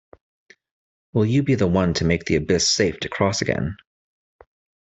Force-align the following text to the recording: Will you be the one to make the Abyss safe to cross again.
Will 1.13 1.27
you 1.27 1.43
be 1.43 1.53
the 1.53 1.67
one 1.67 1.93
to 1.93 2.05
make 2.05 2.25
the 2.25 2.35
Abyss 2.35 2.67
safe 2.67 2.99
to 3.01 3.07
cross 3.07 3.43
again. 3.43 3.77